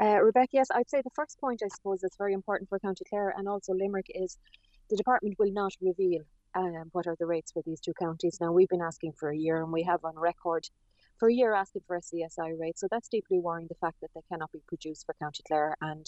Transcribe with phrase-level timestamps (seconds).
[0.00, 3.04] Uh, Rebecca, yes, I'd say the first point I suppose that's very important for County
[3.08, 4.38] Clare and also Limerick is
[4.88, 6.22] the department will not reveal
[6.54, 8.38] um, what are the rates for these two counties.
[8.40, 10.66] Now we've been asking for a year and we have on record
[11.18, 12.78] for a year asking for a SCSI rate.
[12.78, 16.06] So that's deeply worrying the fact that they cannot be produced for County Clare and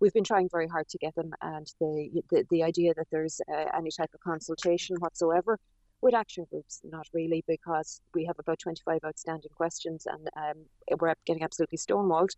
[0.00, 3.40] we've been trying very hard to get them and the the, the idea that there's
[3.52, 5.60] uh, any type of consultation whatsoever
[6.00, 11.14] with action groups, not really, because we have about 25 outstanding questions and um, we're
[11.26, 12.30] getting absolutely stonewalled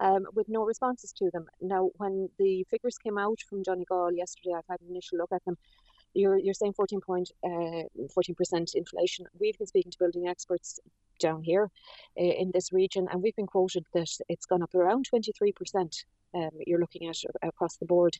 [0.00, 1.46] um, with no responses to them.
[1.60, 5.44] Now, when the figures came out from Donegal yesterday, I've had an initial look at
[5.44, 5.56] them.
[6.14, 9.26] You're, you're saying 14 point, uh, 14% inflation.
[9.38, 10.80] We've been speaking to building experts
[11.18, 11.70] down here
[12.18, 16.04] uh, in this region, and we've been quoted that it's gone up around 23%
[16.34, 18.16] um, you're looking at across the board.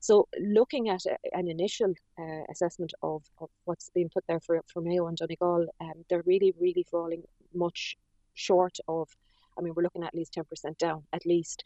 [0.00, 4.60] So, looking at a, an initial uh, assessment of, of what's being put there for,
[4.72, 7.22] for Mayo and Donegal, um, they're really, really falling
[7.54, 7.96] much
[8.34, 9.08] short of.
[9.58, 11.64] I mean, we're looking at, least 10% down, at least.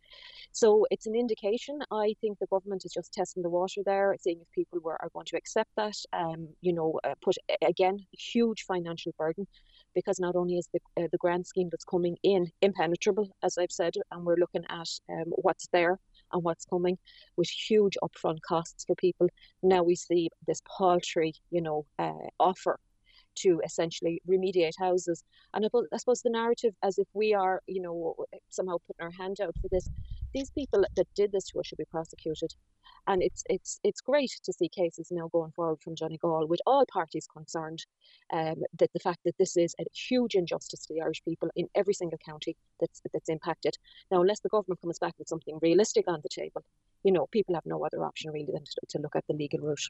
[0.52, 1.78] So it's an indication.
[1.90, 5.11] I think the government is just testing the water there, seeing if people were, are
[5.12, 5.96] going to accept that.
[6.12, 9.46] Um, you know, uh, put again huge financial burden
[9.94, 13.72] because not only is the, uh, the grant scheme that's coming in impenetrable, as I've
[13.72, 15.98] said, and we're looking at um, what's there
[16.33, 16.98] and what's coming
[17.36, 19.28] with huge upfront costs for people.
[19.62, 22.78] Now we see this paltry, you know, uh, offer
[23.37, 25.25] to essentially remediate houses.
[25.55, 28.15] And I suppose the narrative, as if we are, you know,
[28.48, 29.89] somehow putting our hand out for this,
[30.34, 32.53] these people that did this to us should be prosecuted.
[33.09, 36.84] And it's it's it's great to see cases now going forward from Donegal with all
[36.92, 37.84] parties concerned.
[38.33, 41.69] Um, that the fact that this is a huge injustice to the Irish people in
[41.75, 43.77] every single county that's that's impacted.
[44.11, 46.64] Now, unless the government comes back with something realistic on the table,
[47.05, 49.61] you know, people have no other option really than to, to look at the legal
[49.61, 49.89] route.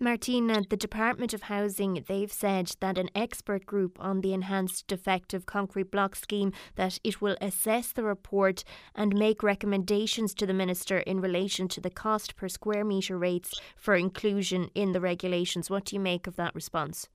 [0.00, 5.44] Martina, the Department of Housing, they've said that an expert group on the enhanced defective
[5.44, 10.98] concrete block scheme that it will assess the report and make recommendations to the minister
[11.00, 15.68] in relation to the cost per square metre rates for inclusion in the regulations.
[15.68, 17.08] What do you make of that response?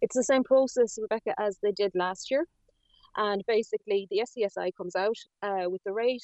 [0.00, 2.46] It's the same process, Rebecca, as they did last year.
[3.16, 6.22] And basically, the SCSI comes out uh, with the rate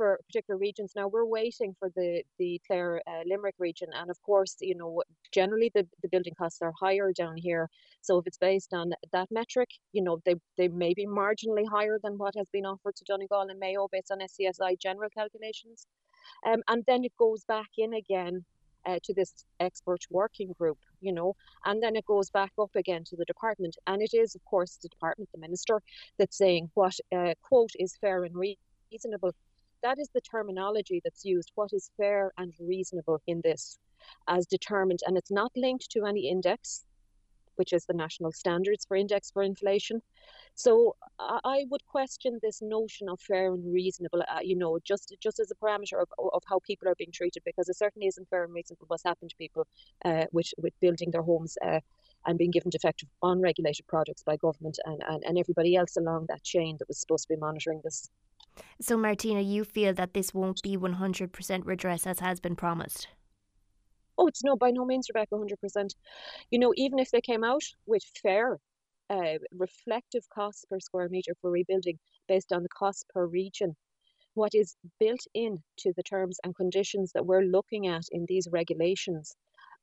[0.00, 0.92] for particular regions.
[0.96, 5.02] Now we're waiting for the the Clare uh, Limerick region, and of course, you know,
[5.30, 7.68] generally the, the building costs are higher down here.
[8.00, 11.98] So if it's based on that metric, you know, they they may be marginally higher
[12.02, 15.86] than what has been offered to Donegal and Mayo based on SCSI general calculations,
[16.46, 18.42] um, and then it goes back in again.
[18.86, 21.36] Uh, to this expert working group, you know,
[21.66, 23.76] and then it goes back up again to the department.
[23.86, 25.82] And it is, of course, the department, the minister,
[26.18, 29.34] that's saying what uh, quote is fair and reasonable
[29.82, 31.52] that is the terminology that's used.
[31.54, 33.78] What is fair and reasonable in this
[34.28, 36.84] as determined, and it's not linked to any index,
[37.56, 40.00] which is the national standards for index for inflation.
[40.54, 45.38] So I would question this notion of fair and reasonable, uh, you know, just just
[45.40, 48.44] as a parameter of, of how people are being treated, because it certainly isn't fair
[48.44, 49.66] and reasonable what's happened to people
[50.04, 51.56] uh, with with building their homes.
[51.64, 51.80] Uh,
[52.26, 56.42] and being given defective unregulated products by government and, and, and everybody else along that
[56.42, 58.10] chain that was supposed to be monitoring this.
[58.80, 63.08] So, Martina, you feel that this won't be 100% redress as has been promised?
[64.18, 65.94] Oh, it's no, by no means, Rebecca, 100%.
[66.50, 68.58] You know, even if they came out with fair,
[69.08, 73.76] uh, reflective costs per square metre for rebuilding based on the cost per region,
[74.34, 78.46] what is built in to the terms and conditions that we're looking at in these
[78.50, 79.34] regulations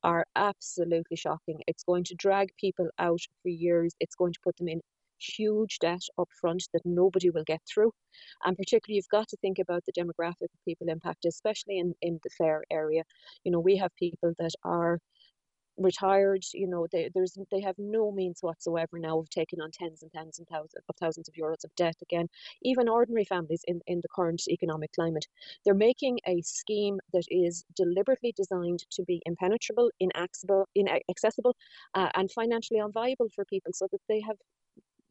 [0.03, 1.59] are absolutely shocking.
[1.67, 3.93] It's going to drag people out for years.
[3.99, 4.81] It's going to put them in
[5.19, 7.91] huge debt up front that nobody will get through.
[8.43, 12.19] And particularly, you've got to think about the demographic of people impacted, especially in, in
[12.23, 13.03] the Clare area.
[13.43, 14.99] You know, we have people that are
[15.77, 20.01] retired you know they there's they have no means whatsoever now of taking on tens
[20.01, 22.27] and tens and thousands of thousands of euros of debt again
[22.63, 25.27] even ordinary families in in the current economic climate
[25.63, 31.55] they're making a scheme that is deliberately designed to be impenetrable inaccessible inaccessible
[31.93, 34.37] uh, and financially unviable for people so that they have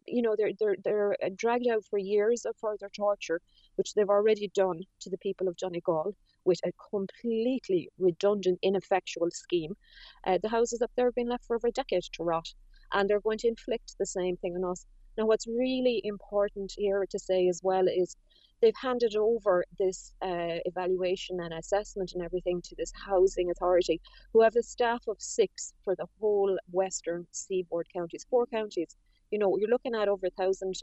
[0.07, 3.41] you know they're they're they're uh, dragged out for years of further torture,
[3.77, 6.15] which they've already done to the people of Donegal
[6.45, 9.77] with a completely redundant, ineffectual scheme.
[10.25, 12.49] Uh, the houses up there have been left for over a decade to rot,
[12.93, 14.87] and they're going to inflict the same thing on us.
[15.19, 18.17] Now, what's really important here to say as well is
[18.61, 24.01] they've handed over this uh, evaluation and assessment and everything to this housing authority,
[24.33, 28.97] who have a staff of six for the whole western seaboard counties, four counties
[29.31, 30.75] you know, you're looking at over a thousand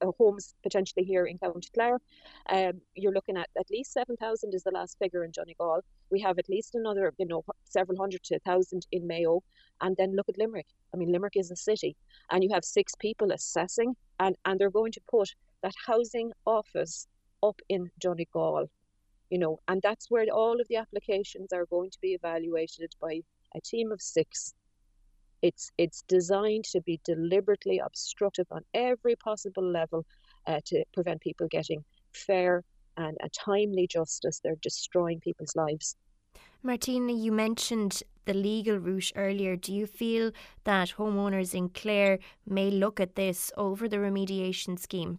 [0.00, 1.98] uh, homes potentially here in County Clare.
[2.48, 5.80] Um, you're looking at at least 7,000 is the last figure in Donegal.
[6.10, 9.42] We have at least another, you know, several hundred to a thousand in Mayo.
[9.80, 10.66] And then look at Limerick.
[10.94, 11.96] I mean, Limerick is a city,
[12.30, 15.30] and you have six people assessing, and, and they're going to put
[15.62, 17.06] that housing office
[17.42, 18.68] up in Donegal,
[19.30, 23.20] you know, and that's where all of the applications are going to be evaluated by
[23.54, 24.54] a team of six.
[25.42, 30.06] It's it's designed to be deliberately obstructive on every possible level
[30.46, 32.62] uh, to prevent people getting fair
[32.96, 34.40] and a timely justice.
[34.42, 35.96] They're destroying people's lives.
[36.62, 39.56] Martina, you mentioned the legal route earlier.
[39.56, 40.30] Do you feel
[40.62, 45.18] that homeowners in Clare may look at this over the remediation scheme?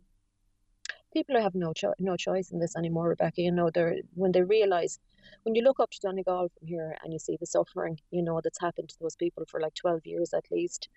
[1.13, 3.41] People have no cho- no choice in this anymore, Rebecca.
[3.41, 4.99] You know, they're when they realise
[5.43, 8.41] when you look up to Donegal from here and you see the suffering, you know,
[8.43, 10.89] that's happened to those people for like 12 years at least,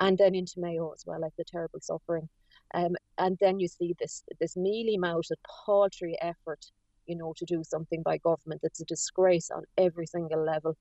[0.00, 2.28] and then into Mayo as well, like the terrible suffering.
[2.74, 5.32] Um, and then you see this this mealy mouthed,
[5.66, 6.66] paltry effort
[7.06, 8.60] you know, to do something by government.
[8.62, 10.76] that's a disgrace on every single level.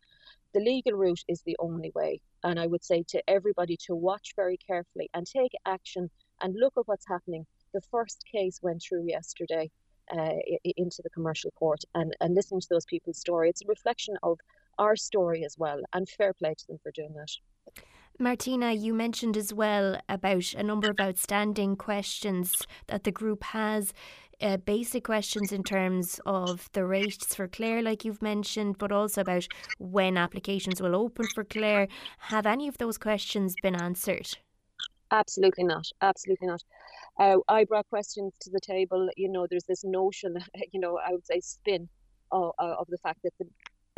[0.53, 2.21] The legal route is the only way.
[2.44, 6.09] And I would say to everybody to watch very carefully and take action
[6.42, 7.45] and look at what's happening.
[7.74, 9.69] The first case went through yesterday
[10.12, 10.33] uh,
[10.63, 14.39] into the commercial court and, and listening to those people's story, it's a reflection of
[14.77, 15.81] our story as well.
[15.94, 17.30] And fair play to them for doing that.
[18.21, 22.54] Martina, you mentioned as well about a number of outstanding questions
[22.88, 23.94] that the group has.
[24.42, 29.21] Uh, basic questions in terms of the rates for Clare, like you've mentioned, but also
[29.21, 29.48] about
[29.80, 31.88] when applications will open for Clare.
[32.19, 34.38] Have any of those questions been answered?
[35.11, 35.88] Absolutely not.
[36.01, 36.63] Absolutely not.
[37.19, 39.09] Uh, I brought questions to the table.
[39.17, 40.38] You know, there's this notion,
[40.71, 41.89] you know, I would say spin
[42.31, 43.45] of, of the fact that the,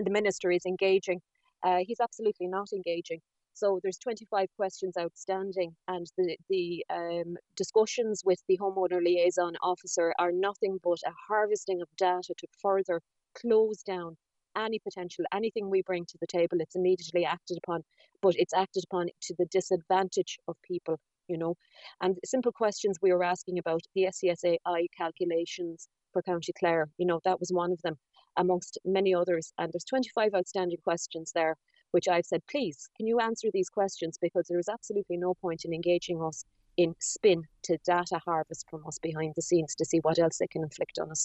[0.04, 1.22] the minister is engaging.
[1.64, 3.22] Uh, he's absolutely not engaging.
[3.54, 10.14] So there's 25 questions outstanding, and the the um, discussions with the homeowner liaison officer
[10.20, 13.02] are nothing but a harvesting of data to further
[13.36, 14.18] close down
[14.58, 16.60] any potential anything we bring to the table.
[16.60, 17.84] It's immediately acted upon,
[18.22, 21.00] but it's acted upon to the disadvantage of people.
[21.28, 21.56] You know,
[22.02, 26.90] and simple questions we were asking about the SCSI calculations for County Clare.
[26.98, 27.96] You know, that was one of them,
[28.38, 29.54] amongst many others.
[29.58, 31.56] And there's 25 outstanding questions there
[31.92, 34.18] which I've said, please, can you answer these questions?
[34.22, 36.44] Because there is absolutely no point in engaging us
[36.78, 40.48] in spin to data harvest from us behind the scenes to see what else they
[40.48, 41.20] can inflict on us.